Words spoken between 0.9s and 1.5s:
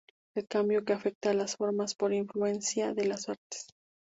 afecta a